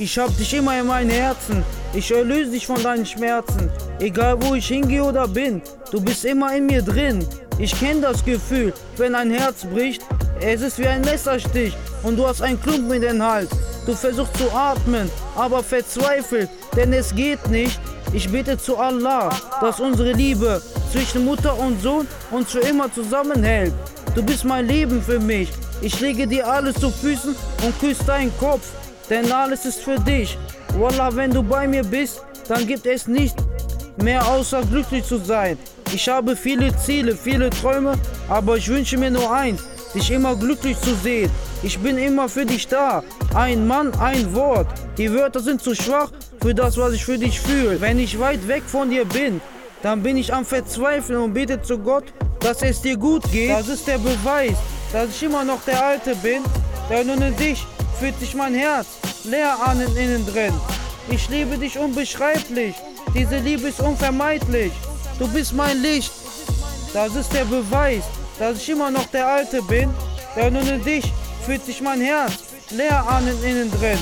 [0.00, 1.64] Ich hab dich immer in meinem Herzen.
[1.92, 3.68] Ich erlöse dich von deinen Schmerzen.
[3.98, 7.26] Egal wo ich hingehe oder bin, du bist immer in mir drin.
[7.58, 10.02] Ich kenn das Gefühl, wenn ein Herz bricht.
[10.40, 13.50] Es ist wie ein Messerstich und du hast einen Klumpen in den Hals.
[13.86, 17.80] Du versuchst zu atmen, aber verzweifelt, denn es geht nicht.
[18.12, 19.30] Ich bete zu Allah,
[19.60, 23.72] dass unsere Liebe zwischen Mutter und Sohn uns für immer zusammenhält.
[24.14, 25.50] Du bist mein Leben für mich.
[25.80, 27.34] Ich lege dir alles zu Füßen
[27.64, 28.68] und küsse deinen Kopf,
[29.10, 30.38] denn alles ist für dich.
[30.76, 33.36] Wallah, wenn du bei mir bist, dann gibt es nicht
[34.02, 35.58] mehr außer glücklich zu sein.
[35.92, 37.94] Ich habe viele Ziele, viele Träume,
[38.28, 39.62] aber ich wünsche mir nur eins,
[39.94, 41.30] dich immer glücklich zu sehen.
[41.62, 43.02] Ich bin immer für dich da.
[43.34, 44.68] Ein Mann, ein Wort.
[44.96, 47.80] Die Wörter sind zu schwach für das, was ich für dich fühle.
[47.80, 49.40] Wenn ich weit weg von dir bin,
[49.82, 52.04] dann bin ich am Verzweifeln und bete zu Gott,
[52.40, 53.50] dass es dir gut geht.
[53.50, 54.56] Das ist der Beweis,
[54.92, 56.42] dass ich immer noch der Alte bin.
[56.90, 57.66] Denn ohne dich
[57.98, 58.86] fühlt sich mein Herz
[59.24, 60.54] leer an innen drin.
[61.10, 62.74] Ich liebe dich unbeschreiblich.
[63.14, 64.72] Diese Liebe ist unvermeidlich.
[65.18, 66.12] Du bist mein Licht.
[66.92, 68.04] Das ist der Beweis,
[68.38, 69.90] dass ich immer noch der Alte bin.
[70.36, 71.12] Denn ohne dich
[71.44, 72.32] fühlt sich mein Herz
[72.70, 73.98] leer an innen drin.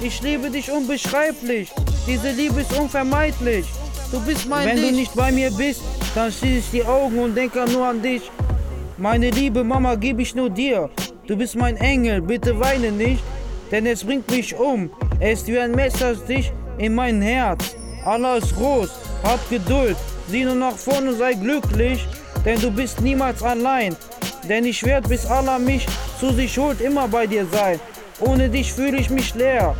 [0.00, 1.70] Ich liebe dich unbeschreiblich.
[2.06, 3.66] Diese Liebe ist unvermeidlich.
[4.10, 4.90] Du bist mein Wenn Licht.
[4.90, 5.82] du nicht bei mir bist,
[6.14, 8.30] dann schließe ich die Augen und denke nur an dich.
[8.96, 10.88] Meine liebe Mama gebe ich nur dir.
[11.26, 13.24] Du bist mein Engel, bitte weine nicht,
[13.70, 14.90] denn es bringt mich um.
[15.20, 17.76] Er ist wie ein Messerstich in mein Herz.
[18.04, 18.90] Allah ist groß,
[19.22, 19.96] hab Geduld,
[20.28, 22.06] sieh nur nach vorne, sei glücklich,
[22.44, 23.96] denn du bist niemals allein.
[24.48, 25.86] Denn ich werde, bis Allah mich
[26.20, 27.80] zu sich holt, immer bei dir sein.
[28.20, 29.74] Ohne dich fühle ich mich leer.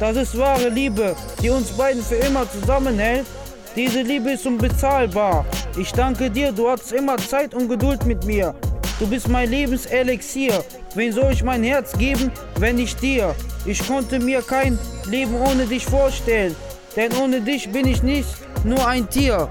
[0.00, 3.26] Das ist wahre Liebe, die uns beiden für immer zusammenhält.
[3.74, 5.44] Diese Liebe ist unbezahlbar.
[5.78, 8.54] Ich danke dir, du hattest immer Zeit und Geduld mit mir.
[8.98, 10.64] Du bist mein Lebenselixier.
[10.94, 13.34] Wen soll ich mein Herz geben, wenn nicht dir?
[13.66, 16.56] Ich konnte mir kein Leben ohne dich vorstellen.
[16.96, 18.28] Denn ohne dich bin ich nicht
[18.64, 19.50] nur ein Tier.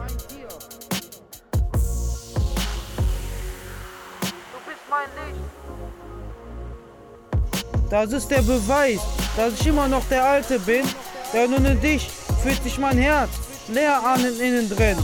[7.91, 9.00] Das ist der Beweis,
[9.38, 10.83] dass ich immer noch der Alte bin,
[11.31, 12.09] denn ohne dich
[12.41, 13.29] fühlt sich mein Herz
[13.67, 14.97] leer an innen drin.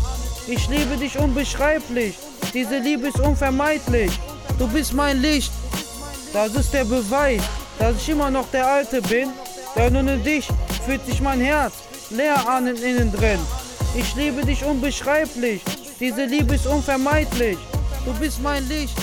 [0.48, 2.18] Ich liebe dich unbeschreiblich,
[2.54, 4.12] diese Liebe ist unvermeidlich.
[4.58, 5.52] Du bist mein Licht,
[6.34, 7.42] das ist der Beweis,
[7.80, 9.30] dass ich immer noch der Alte bin,
[9.76, 10.48] denn ohne dich
[10.86, 11.74] fühlt sich mein Herz
[12.10, 13.40] leer an innen drin.
[13.96, 15.62] Ich liebe dich unbeschreiblich,
[16.00, 17.58] diese Liebe ist unvermeidlich.
[18.06, 18.98] Du bist mein Licht.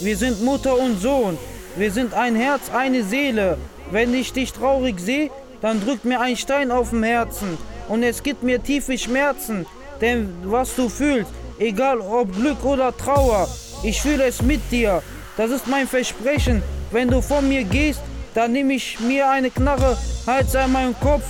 [0.00, 1.38] Wir sind Mutter und Sohn,
[1.76, 3.58] wir sind ein Herz, eine Seele.
[3.90, 5.30] Wenn ich dich traurig sehe,
[5.60, 7.58] dann drückt mir ein Stein auf dem Herzen
[7.88, 9.66] und es gibt mir tiefe Schmerzen.
[10.00, 13.48] Denn was du fühlst, egal ob Glück oder Trauer,
[13.82, 15.02] ich fühle es mit dir.
[15.36, 16.62] Das ist mein Versprechen.
[16.90, 18.00] Wenn du von mir gehst,
[18.34, 21.24] dann nehme ich mir eine Knarre, halte an meinem Kopf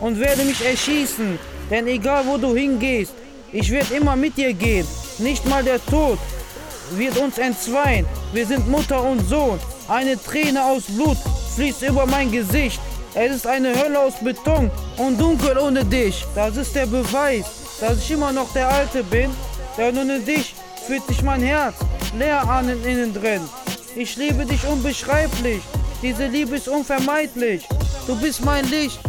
[0.00, 1.38] und werde mich erschießen.
[1.70, 3.12] Denn egal wo du hingehst,
[3.52, 4.86] ich werde immer mit dir gehen.
[5.18, 6.18] Nicht mal der Tod
[6.92, 8.06] wird uns entzweien.
[8.32, 9.58] Wir sind Mutter und Sohn.
[9.88, 11.16] Eine Träne aus Blut
[11.54, 12.80] fließt über mein Gesicht.
[13.14, 16.24] Es ist eine Hölle aus Beton und dunkel ohne dich.
[16.34, 17.46] Das ist der Beweis,
[17.80, 19.30] dass ich immer noch der Alte bin.
[19.78, 20.54] Denn ohne dich
[20.86, 21.74] fühlt sich mein Herz
[22.18, 23.42] leer an innen drin.
[23.94, 25.62] Ich liebe dich unbeschreiblich.
[26.02, 27.66] Diese Liebe ist unvermeidlich.
[28.06, 29.00] Du bist mein Licht